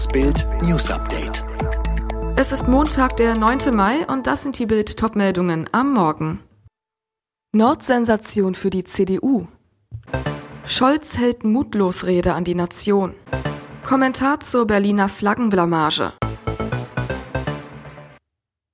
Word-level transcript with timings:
Das 0.00 0.08
Bild 0.08 0.46
News 0.62 0.90
Update. 0.90 1.44
Es 2.34 2.52
ist 2.52 2.66
Montag, 2.66 3.18
der 3.18 3.36
9. 3.36 3.76
Mai 3.76 4.06
und 4.06 4.26
das 4.26 4.42
sind 4.42 4.58
die 4.58 4.64
Bild 4.64 4.96
Topmeldungen 4.96 5.68
am 5.72 5.92
Morgen. 5.92 6.40
Nordsensation 7.52 8.54
für 8.54 8.70
die 8.70 8.84
CDU. 8.84 9.46
Scholz 10.64 11.18
hält 11.18 11.44
Mutlosrede 11.44 12.32
an 12.32 12.44
die 12.44 12.54
Nation. 12.54 13.12
Kommentar 13.84 14.40
zur 14.40 14.66
Berliner 14.66 15.10
Flaggenblamage. 15.10 16.14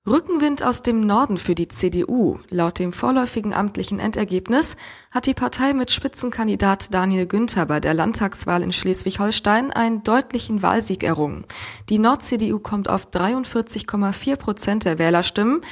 Rückenwind 0.09 0.63
aus 0.63 0.83
dem 0.83 1.01
Norden 1.01 1.37
für 1.37 1.57
die 1.57 1.67
CDU. 1.67 2.39
Laut 2.49 2.79
dem 2.79 2.93
vorläufigen 2.93 3.53
amtlichen 3.53 3.99
Endergebnis 3.99 4.77
hat 5.11 5.27
die 5.27 5.35
Partei 5.35 5.75
mit 5.75 5.91
Spitzenkandidat 5.91 6.95
Daniel 6.95 7.27
Günther 7.27 7.67
bei 7.67 7.81
der 7.81 7.93
Landtagswahl 7.93 8.63
in 8.63 8.73
Schleswig-Holstein 8.73 9.73
einen 9.73 10.05
deutlichen 10.05 10.63
Wahlsieg 10.63 11.03
errungen. 11.03 11.45
Die 11.89 11.99
Nord-CDU 11.99 12.61
kommt 12.61 12.89
auf 12.89 13.09
43,4 13.09 14.37
Prozent 14.37 14.85
der 14.85 15.01
Wählerstimmen. 15.01 15.63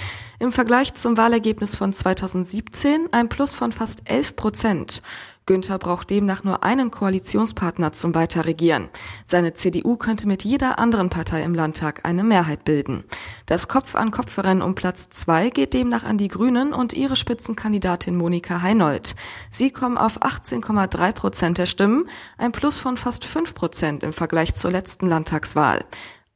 Im 0.40 0.50
Vergleich 0.50 0.94
zum 0.94 1.16
Wahlergebnis 1.16 1.76
von 1.76 1.92
2017 1.92 3.10
ein 3.12 3.28
Plus 3.28 3.54
von 3.54 3.70
fast 3.70 4.02
11 4.04 4.34
Prozent. 4.34 5.02
Günther 5.46 5.78
braucht 5.78 6.08
demnach 6.08 6.42
nur 6.42 6.64
einen 6.64 6.90
Koalitionspartner 6.90 7.92
zum 7.92 8.14
Weiterregieren. 8.14 8.88
Seine 9.26 9.52
CDU 9.52 9.96
könnte 9.96 10.26
mit 10.26 10.42
jeder 10.42 10.78
anderen 10.78 11.10
Partei 11.10 11.42
im 11.42 11.54
Landtag 11.54 12.00
eine 12.04 12.24
Mehrheit 12.24 12.64
bilden. 12.64 13.04
Das 13.44 13.68
Kopf-an-Kopf-Rennen 13.68 14.62
um 14.62 14.74
Platz 14.74 15.10
zwei 15.10 15.50
geht 15.50 15.74
demnach 15.74 16.04
an 16.04 16.16
die 16.16 16.28
Grünen 16.28 16.72
und 16.72 16.94
ihre 16.94 17.16
Spitzenkandidatin 17.16 18.16
Monika 18.16 18.62
Heinold. 18.62 19.16
Sie 19.50 19.70
kommen 19.70 19.98
auf 19.98 20.22
18,3 20.22 21.12
Prozent 21.12 21.58
der 21.58 21.66
Stimmen, 21.66 22.08
ein 22.38 22.52
Plus 22.52 22.78
von 22.78 22.96
fast 22.96 23.26
5 23.26 23.54
Prozent 23.54 24.02
im 24.02 24.14
Vergleich 24.14 24.54
zur 24.54 24.70
letzten 24.70 25.06
Landtagswahl. 25.06 25.84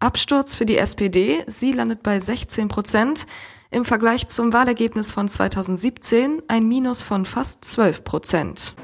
Absturz 0.00 0.54
für 0.54 0.66
die 0.66 0.76
SPD, 0.76 1.42
sie 1.48 1.72
landet 1.72 2.02
bei 2.02 2.20
16 2.20 2.68
Prozent. 2.68 3.26
Im 3.70 3.84
Vergleich 3.84 4.28
zum 4.28 4.54
Wahlergebnis 4.54 5.12
von 5.12 5.28
2017 5.28 6.42
ein 6.48 6.66
Minus 6.66 7.02
von 7.02 7.26
fast 7.26 7.62
12 7.66 8.02
Prozent. 8.02 8.74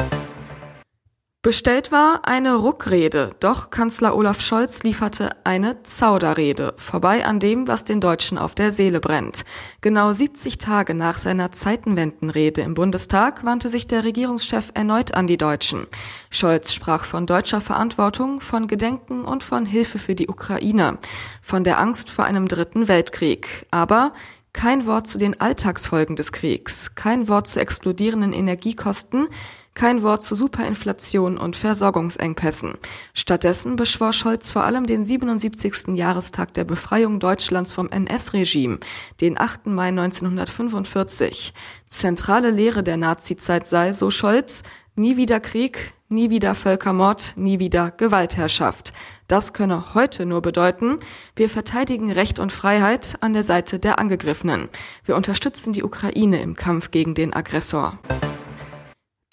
Bestellt 1.41 1.93
war 1.93 2.27
eine 2.27 2.55
Ruckrede, 2.55 3.33
doch 3.41 3.71
Kanzler 3.71 4.17
Olaf 4.17 4.41
Scholz 4.41 4.83
lieferte 4.83 5.31
eine 5.45 5.83
Zauderrede, 5.83 6.75
vorbei 6.79 7.25
an 7.25 7.39
dem, 7.39 7.67
was 7.67 7.85
den 7.85 8.01
Deutschen 8.01 8.39
auf 8.39 8.55
der 8.55 8.71
Seele 8.71 9.01
brennt. 9.01 9.45
Genau 9.81 10.13
70 10.13 10.57
Tage 10.57 10.95
nach 10.95 11.19
seiner 11.19 11.53
Zeitenwendenrede 11.53 12.63
im 12.63 12.75
Bundestag 12.75 13.45
wandte 13.45 13.69
sich 13.69 13.87
der 13.87 14.05
Regierungschef 14.05 14.71
erneut 14.73 15.15
an 15.15 15.27
die 15.27 15.37
Deutschen. 15.39 15.87
Scholz 16.31 16.73
sprach 16.73 17.05
von 17.05 17.27
deutscher 17.27 17.61
Verantwortung, 17.61 18.41
von 18.41 18.67
Gedenken 18.67 19.25
und 19.25 19.43
von 19.43 19.67
Hilfe 19.67 19.99
für 19.99 20.15
die 20.15 20.29
Ukraine, 20.29 20.99
von 21.43 21.63
der 21.63 21.79
Angst 21.79 22.09
vor 22.09 22.25
einem 22.25 22.49
dritten 22.49 22.89
Weltkrieg. 22.89 23.67
Aber 23.71 24.13
kein 24.55 24.87
Wort 24.87 25.07
zu 25.07 25.19
den 25.19 25.39
Alltagsfolgen 25.39 26.17
des 26.17 26.33
Kriegs, 26.33 26.95
kein 26.95 27.29
Wort 27.29 27.49
zu 27.49 27.61
explodierenden 27.61 28.33
Energiekosten, 28.33 29.29
kein 29.75 30.03
Wort 30.03 30.23
zu 30.23 30.37
Superinflation 30.37 31.37
und 31.37 31.57
Versorgungsengpässen. 31.57 32.75
Stattdessen 33.13 33.77
beschwor 33.77 34.13
Scholz 34.13 34.53
vor 34.53 34.63
allem 34.63 34.87
den 34.87 35.05
77. 35.05 35.97
Jahrestag 35.97 36.55
der 36.55 36.65
Befreiung 36.65 37.19
Deutschlands 37.19 37.75
vom 37.75 37.91
NS-Regime, 37.91 38.79
den 39.21 39.39
8. 39.39 39.67
Mai 39.67 39.89
1945. 39.89 41.53
Zentrale 41.89 42.51
Lehre 42.51 42.85
der 42.85 42.97
Nazizeit 42.97 43.67
sei, 43.67 43.93
so 43.93 44.11
Scholz, 44.11 44.63
nie 44.95 45.17
wieder 45.17 45.41
Krieg, 45.41 45.95
nie 46.15 46.31
wieder 46.31 46.55
Völkermord, 46.55 47.35
nie 47.37 47.59
wieder 47.59 47.91
Gewaltherrschaft. 47.91 48.93
Das 49.29 49.53
könne 49.53 49.95
heute 49.95 50.25
nur 50.25 50.41
bedeuten, 50.41 50.97
wir 51.37 51.49
verteidigen 51.49 52.11
Recht 52.13 52.39
und 52.39 52.53
Freiheit 52.53 53.17
an 53.21 53.33
der 53.33 53.45
Seite 53.45 53.79
der 53.79 53.99
Angegriffenen. 53.99 54.69
Wir 55.05 55.17
unterstützen 55.17 55.73
die 55.73 55.83
Ukraine 55.83 56.41
im 56.41 56.55
Kampf 56.55 56.91
gegen 56.91 57.15
den 57.15 57.35
Aggressor. 57.35 57.99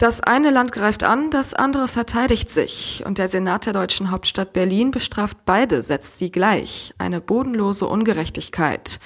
Das 0.02 0.20
eine 0.20 0.50
Land 0.50 0.72
greift 0.72 1.04
an, 1.04 1.30
das 1.30 1.54
andere 1.54 1.86
verteidigt 1.86 2.50
sich. 2.50 3.04
Und 3.06 3.18
der 3.18 3.28
Senat 3.28 3.66
der 3.66 3.72
deutschen 3.72 4.10
Hauptstadt 4.10 4.52
Berlin 4.52 4.90
bestraft 4.90 5.44
beide, 5.44 5.84
setzt 5.84 6.18
sie 6.18 6.32
gleich. 6.32 6.92
Eine 6.98 7.20
bodenlose 7.20 7.86
Ungerechtigkeit. 7.86 8.98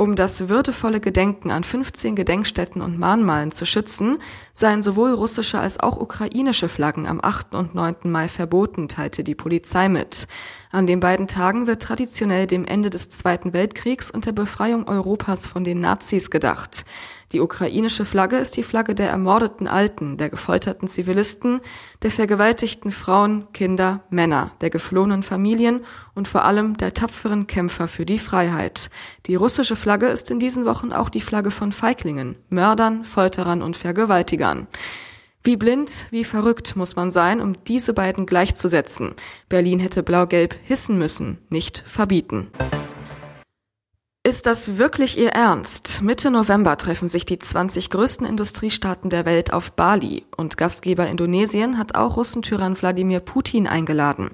Um 0.00 0.14
das 0.14 0.48
würdevolle 0.48 0.98
Gedenken 0.98 1.50
an 1.50 1.62
15 1.62 2.16
Gedenkstätten 2.16 2.80
und 2.80 2.98
Mahnmalen 2.98 3.52
zu 3.52 3.66
schützen, 3.66 4.16
seien 4.54 4.82
sowohl 4.82 5.12
russische 5.12 5.58
als 5.58 5.78
auch 5.78 5.98
ukrainische 5.98 6.70
Flaggen 6.70 7.06
am 7.06 7.20
8. 7.22 7.54
und 7.54 7.74
9. 7.74 7.96
Mai 8.04 8.28
verboten, 8.28 8.88
teilte 8.88 9.24
die 9.24 9.34
Polizei 9.34 9.90
mit. 9.90 10.26
An 10.70 10.86
den 10.86 11.00
beiden 11.00 11.26
Tagen 11.26 11.66
wird 11.66 11.82
traditionell 11.82 12.46
dem 12.46 12.64
Ende 12.64 12.88
des 12.88 13.10
Zweiten 13.10 13.52
Weltkriegs 13.52 14.10
und 14.10 14.24
der 14.24 14.32
Befreiung 14.32 14.88
Europas 14.88 15.46
von 15.46 15.64
den 15.64 15.80
Nazis 15.80 16.30
gedacht. 16.30 16.86
Die 17.32 17.40
ukrainische 17.40 18.04
Flagge 18.04 18.38
ist 18.38 18.56
die 18.56 18.64
Flagge 18.64 18.96
der 18.96 19.08
ermordeten 19.08 19.68
Alten, 19.68 20.16
der 20.16 20.30
gefolterten 20.30 20.88
Zivilisten, 20.88 21.60
der 22.02 22.10
vergewaltigten 22.10 22.90
Frauen, 22.90 23.46
Kinder, 23.52 24.02
Männer, 24.10 24.50
der 24.60 24.70
geflohenen 24.70 25.22
Familien 25.22 25.84
und 26.14 26.26
vor 26.26 26.44
allem 26.44 26.76
der 26.76 26.92
tapferen 26.92 27.46
Kämpfer 27.46 27.86
für 27.86 28.04
die 28.04 28.18
Freiheit. 28.18 28.90
Die 29.26 29.36
russische 29.36 29.76
Flagge 29.76 30.08
ist 30.08 30.30
in 30.32 30.40
diesen 30.40 30.66
Wochen 30.66 30.92
auch 30.92 31.08
die 31.08 31.20
Flagge 31.20 31.52
von 31.52 31.70
Feiglingen, 31.70 32.36
Mördern, 32.48 33.04
Folterern 33.04 33.62
und 33.62 33.76
Vergewaltigern. 33.76 34.66
Wie 35.44 35.56
blind, 35.56 36.06
wie 36.10 36.24
verrückt 36.24 36.74
muss 36.74 36.96
man 36.96 37.10
sein, 37.10 37.40
um 37.40 37.64
diese 37.64 37.94
beiden 37.94 38.26
gleichzusetzen. 38.26 39.14
Berlin 39.48 39.78
hätte 39.78 40.02
Blau-Gelb 40.02 40.54
hissen 40.64 40.98
müssen, 40.98 41.38
nicht 41.48 41.82
verbieten. 41.86 42.48
Ist 44.30 44.46
das 44.46 44.78
wirklich 44.78 45.18
Ihr 45.18 45.30
Ernst? 45.30 46.02
Mitte 46.02 46.30
November 46.30 46.76
treffen 46.76 47.08
sich 47.08 47.26
die 47.26 47.40
20 47.40 47.90
größten 47.90 48.24
Industriestaaten 48.24 49.10
der 49.10 49.24
Welt 49.24 49.52
auf 49.52 49.72
Bali 49.72 50.24
und 50.36 50.56
Gastgeber 50.56 51.08
Indonesien 51.08 51.78
hat 51.78 51.96
auch 51.96 52.16
Russentyrann 52.16 52.80
Wladimir 52.80 53.18
Putin 53.18 53.66
eingeladen. 53.66 54.30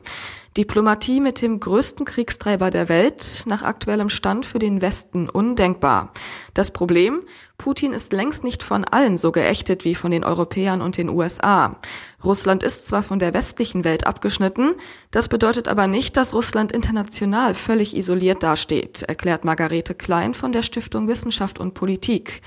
Diplomatie 0.56 1.20
mit 1.20 1.42
dem 1.42 1.60
größten 1.60 2.06
Kriegstreiber 2.06 2.70
der 2.70 2.88
Welt, 2.88 3.42
nach 3.46 3.62
aktuellem 3.62 4.08
Stand 4.08 4.46
für 4.46 4.58
den 4.58 4.80
Westen 4.80 5.28
undenkbar. 5.28 6.12
Das 6.54 6.70
Problem, 6.70 7.20
Putin 7.58 7.92
ist 7.92 8.12
längst 8.14 8.42
nicht 8.42 8.62
von 8.62 8.84
allen 8.84 9.18
so 9.18 9.32
geächtet 9.32 9.84
wie 9.84 9.94
von 9.94 10.10
den 10.10 10.24
Europäern 10.24 10.80
und 10.80 10.96
den 10.96 11.10
USA. 11.10 11.78
Russland 12.24 12.62
ist 12.62 12.86
zwar 12.86 13.02
von 13.02 13.18
der 13.18 13.34
westlichen 13.34 13.84
Welt 13.84 14.06
abgeschnitten, 14.06 14.74
das 15.10 15.28
bedeutet 15.28 15.68
aber 15.68 15.86
nicht, 15.86 16.16
dass 16.16 16.32
Russland 16.32 16.72
international 16.72 17.54
völlig 17.54 17.94
isoliert 17.94 18.42
dasteht, 18.42 19.02
erklärt 19.02 19.44
Margarete 19.44 19.94
Klein 19.94 20.32
von 20.32 20.52
der 20.52 20.62
Stiftung 20.62 21.06
Wissenschaft 21.06 21.58
und 21.58 21.74
Politik. 21.74 22.40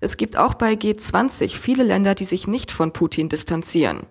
Es 0.00 0.16
gibt 0.16 0.36
auch 0.36 0.54
bei 0.54 0.74
G20 0.74 1.56
viele 1.56 1.82
Länder, 1.82 2.14
die 2.14 2.24
sich 2.24 2.46
nicht 2.46 2.70
von 2.70 2.92
Putin 2.92 3.28
distanzieren. 3.28 4.06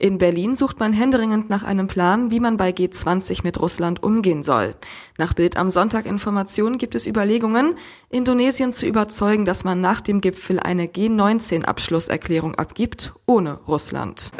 In 0.00 0.18
Berlin 0.18 0.54
sucht 0.54 0.78
man 0.78 0.92
händeringend 0.92 1.50
nach 1.50 1.64
einem 1.64 1.88
Plan, 1.88 2.30
wie 2.30 2.38
man 2.38 2.56
bei 2.56 2.70
G20 2.70 3.40
mit 3.42 3.60
Russland 3.60 4.00
umgehen 4.00 4.44
soll. 4.44 4.76
Nach 5.18 5.34
Bild 5.34 5.56
am 5.56 5.70
Sonntag 5.70 6.06
Informationen 6.06 6.78
gibt 6.78 6.94
es 6.94 7.04
Überlegungen, 7.04 7.74
Indonesien 8.08 8.72
zu 8.72 8.86
überzeugen, 8.86 9.44
dass 9.44 9.64
man 9.64 9.80
nach 9.80 10.00
dem 10.00 10.20
Gipfel 10.20 10.60
eine 10.60 10.86
G19-Abschlusserklärung 10.86 12.54
abgibt, 12.54 13.12
ohne 13.26 13.54
Russland. 13.66 14.30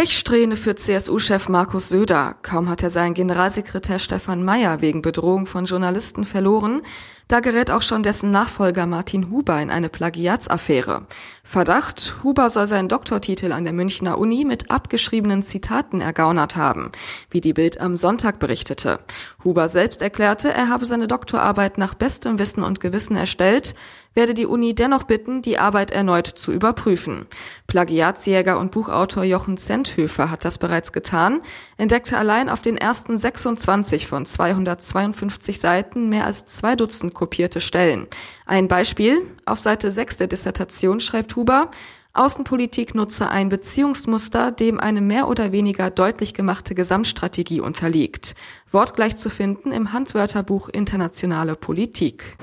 Pechsträhne 0.00 0.56
für 0.56 0.76
CSU-Chef 0.76 1.50
Markus 1.50 1.90
Söder. 1.90 2.34
Kaum 2.40 2.70
hat 2.70 2.82
er 2.82 2.88
seinen 2.88 3.12
Generalsekretär 3.12 3.98
Stefan 3.98 4.42
Mayer 4.42 4.80
wegen 4.80 5.02
Bedrohung 5.02 5.44
von 5.44 5.66
Journalisten 5.66 6.24
verloren, 6.24 6.80
da 7.28 7.40
gerät 7.40 7.70
auch 7.70 7.82
schon 7.82 8.02
dessen 8.02 8.30
Nachfolger 8.30 8.86
Martin 8.86 9.30
Huber 9.30 9.60
in 9.60 9.70
eine 9.70 9.90
Plagiatsaffäre. 9.90 11.06
Verdacht, 11.44 12.14
Huber 12.24 12.48
soll 12.48 12.66
seinen 12.66 12.88
Doktortitel 12.88 13.52
an 13.52 13.64
der 13.64 13.74
Münchner 13.74 14.16
Uni 14.16 14.46
mit 14.46 14.70
abgeschriebenen 14.70 15.42
Zitaten 15.42 16.00
ergaunert 16.00 16.56
haben, 16.56 16.90
wie 17.28 17.42
die 17.42 17.52
Bild 17.52 17.78
am 17.78 17.94
Sonntag 17.94 18.38
berichtete. 18.38 19.00
Huber 19.44 19.68
selbst 19.68 20.00
erklärte, 20.00 20.50
er 20.50 20.70
habe 20.70 20.86
seine 20.86 21.08
Doktorarbeit 21.08 21.76
nach 21.76 21.92
bestem 21.92 22.38
Wissen 22.38 22.62
und 22.62 22.80
Gewissen 22.80 23.16
erstellt, 23.16 23.74
werde 24.14 24.34
die 24.34 24.46
Uni 24.46 24.74
dennoch 24.74 25.04
bitten, 25.04 25.42
die 25.42 25.58
Arbeit 25.58 25.90
erneut 25.90 26.26
zu 26.26 26.52
überprüfen. 26.52 27.26
Plagiatsjäger 27.66 28.58
und 28.58 28.70
Buchautor 28.72 29.24
Jochen 29.24 29.56
Zenthöfer 29.56 30.30
hat 30.30 30.44
das 30.44 30.58
bereits 30.58 30.92
getan, 30.92 31.40
entdeckte 31.76 32.16
allein 32.16 32.48
auf 32.48 32.60
den 32.60 32.76
ersten 32.76 33.16
26 33.16 34.06
von 34.06 34.26
252 34.26 35.60
Seiten 35.60 36.08
mehr 36.08 36.26
als 36.26 36.46
zwei 36.46 36.76
Dutzend 36.76 37.14
kopierte 37.14 37.60
Stellen. 37.60 38.06
Ein 38.46 38.68
Beispiel. 38.68 39.22
Auf 39.44 39.60
Seite 39.60 39.90
6 39.90 40.16
der 40.16 40.26
Dissertation 40.26 41.00
schreibt 41.00 41.36
Huber, 41.36 41.70
Außenpolitik 42.12 42.96
nutze 42.96 43.28
ein 43.28 43.48
Beziehungsmuster, 43.50 44.50
dem 44.50 44.80
eine 44.80 45.00
mehr 45.00 45.28
oder 45.28 45.52
weniger 45.52 45.90
deutlich 45.90 46.34
gemachte 46.34 46.74
Gesamtstrategie 46.74 47.60
unterliegt. 47.60 48.34
Wortgleich 48.68 49.16
zu 49.16 49.30
finden 49.30 49.70
im 49.70 49.92
Handwörterbuch 49.92 50.68
Internationale 50.68 51.54
Politik. 51.54 52.36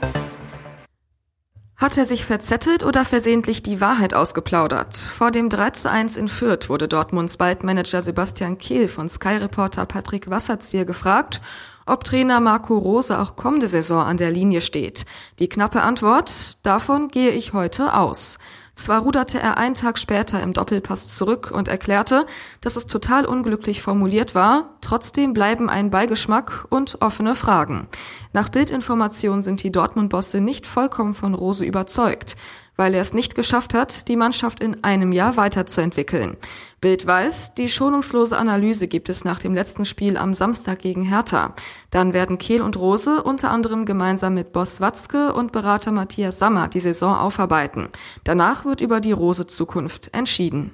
Hat 1.79 1.95
er 1.95 2.05
sich 2.05 2.25
verzettelt 2.25 2.83
oder 2.83 3.05
versehentlich 3.05 3.61
die 3.61 3.79
Wahrheit 3.79 4.15
ausgeplaudert? 4.15 4.97
Vor 4.97 5.29
dem 5.29 5.47
3 5.47 5.69
zu 5.69 5.91
1 5.91 6.17
in 6.17 6.27
Fürth 6.27 6.69
wurde 6.69 6.87
Dortmunds 6.87 7.37
Baldmanager 7.37 8.01
Sebastian 8.01 8.57
Kehl 8.57 8.87
von 8.87 9.07
Sky-Reporter 9.07 9.85
Patrick 9.85 10.27
Wasserzieher 10.27 10.85
gefragt, 10.85 11.39
ob 11.85 12.03
Trainer 12.03 12.39
Marco 12.39 12.75
Rose 12.75 13.19
auch 13.19 13.35
kommende 13.35 13.67
Saison 13.67 14.03
an 14.03 14.17
der 14.17 14.31
Linie 14.31 14.61
steht. 14.61 15.05
Die 15.37 15.49
knappe 15.49 15.81
Antwort, 15.81 16.57
davon 16.65 17.09
gehe 17.09 17.29
ich 17.29 17.53
heute 17.53 17.93
aus. 17.93 18.39
Zwar 18.77 19.01
ruderte 19.01 19.39
er 19.39 19.57
einen 19.57 19.73
Tag 19.73 19.97
später 19.97 20.41
im 20.43 20.53
Doppelpass 20.53 21.15
zurück 21.15 21.49
und 21.51 21.67
erklärte, 21.67 22.27
dass 22.61 22.75
es 22.75 22.85
total 22.85 23.25
unglücklich 23.25 23.81
formuliert 23.81 24.35
war, 24.35 24.75
trotzdem 24.81 25.33
bleiben 25.33 25.67
ein 25.67 25.89
Beigeschmack 25.89 26.67
und 26.69 27.01
offene 27.01 27.33
Fragen. 27.33 27.87
Nach 28.33 28.49
Bildinformation 28.49 29.41
sind 29.41 29.63
die 29.63 29.71
Dortmund-Bosse 29.71 30.41
nicht 30.41 30.67
vollkommen 30.67 31.15
von 31.15 31.33
Rose 31.33 31.65
überzeugt 31.65 32.35
weil 32.77 32.93
er 32.93 33.01
es 33.01 33.13
nicht 33.13 33.35
geschafft 33.35 33.73
hat, 33.73 34.07
die 34.07 34.15
Mannschaft 34.15 34.61
in 34.61 34.83
einem 34.83 35.11
Jahr 35.11 35.35
weiterzuentwickeln. 35.35 36.37
Bild 36.79 37.05
weiß, 37.05 37.55
die 37.55 37.67
schonungslose 37.67 38.37
Analyse 38.37 38.87
gibt 38.87 39.09
es 39.09 39.25
nach 39.25 39.39
dem 39.39 39.53
letzten 39.53 39.83
Spiel 39.83 40.15
am 40.15 40.33
Samstag 40.33 40.79
gegen 40.79 41.01
Hertha. 41.01 41.53
Dann 41.89 42.13
werden 42.13 42.37
Kehl 42.37 42.61
und 42.61 42.77
Rose 42.77 43.23
unter 43.23 43.51
anderem 43.51 43.85
gemeinsam 43.85 44.35
mit 44.35 44.53
Boss 44.53 44.79
Watzke 44.79 45.33
und 45.33 45.51
Berater 45.51 45.91
Matthias 45.91 46.39
Sammer 46.39 46.67
die 46.67 46.79
Saison 46.79 47.15
aufarbeiten. 47.15 47.89
Danach 48.23 48.63
wird 48.63 48.79
über 48.79 49.01
die 49.01 49.11
Rose-Zukunft 49.11 50.13
entschieden. 50.13 50.71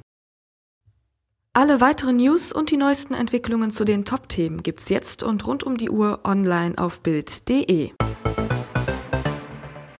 Alle 1.56 1.82
weiteren 1.82 2.18
News 2.18 2.52
und 2.52 2.72
die 2.72 2.78
neuesten 2.78 3.14
Entwicklungen 3.14 3.70
zu 3.70 3.86
den 3.86 4.06
Top-Themen 4.06 4.64
gibt's 4.64 4.90
jetzt 4.90 5.22
und 5.22 5.46
rund 5.46 5.64
um 5.64 5.78
die 5.78 5.92
Uhr 5.92 6.22
online 6.24 6.76
auf 6.80 7.02
Bild.de. 7.04 7.92